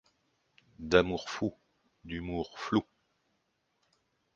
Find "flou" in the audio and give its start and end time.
2.57-2.81